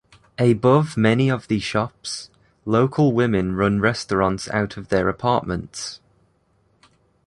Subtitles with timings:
[0.39, 2.31] Above many of the shops,
[2.65, 5.99] local women run restaurants out of their apartments.